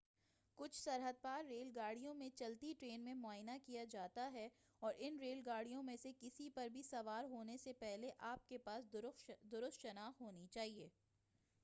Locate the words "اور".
4.81-4.93